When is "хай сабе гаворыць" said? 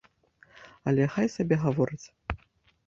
1.17-2.05